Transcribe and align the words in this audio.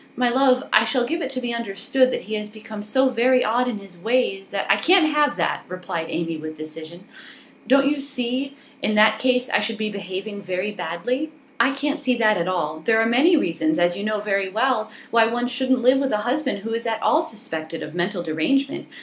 My 0.15 0.29
love, 0.29 0.63
I 0.73 0.83
shall 0.83 1.05
give 1.05 1.21
it 1.21 1.29
to 1.29 1.39
be 1.41 1.53
understood 1.53 2.09
that 2.09 2.21
he 2.21 2.33
has 2.33 2.49
become 2.49 2.81
so 2.81 3.09
very 3.11 3.45
odd 3.45 3.67
in 3.67 3.77
his 3.77 3.99
ways 3.99 4.49
that' 4.49 4.65
'I 4.71 4.77
can't 4.77 5.05
have 5.05 5.37
that,' 5.37 5.63
replied 5.67 6.07
Amy 6.09 6.37
with 6.37 6.57
decision. 6.57 7.03
'Don't 7.67 7.85
you 7.87 7.99
see 7.99 8.57
that 8.81 8.89
in 8.89 8.95
that 8.95 9.19
case 9.19 9.47
I 9.51 9.59
should 9.59 9.77
be 9.77 9.91
behaving 9.91 10.41
very 10.41 10.71
badly?' 10.71 11.29
'I 11.59 11.71
can't 11.73 11.99
see 11.99 12.15
that 12.15 12.37
at 12.39 12.47
all. 12.47 12.81
There 12.83 12.99
are 12.99 13.05
many 13.05 13.37
reasons, 13.37 13.77
as 13.77 13.95
you 13.95 14.03
know 14.03 14.19
very 14.21 14.49
well, 14.49 14.89
why 15.11 15.27
one 15.27 15.45
shouldn't 15.47 15.83
live 15.83 15.99
with 15.99 16.11
a 16.11 16.17
husband 16.25 16.63
who 16.63 16.73
is 16.73 16.87
at 16.87 16.99
all 17.03 17.21
suspected 17.21 17.83
of 17.83 17.93
mental 17.93 18.23
derangement. 18.23 18.87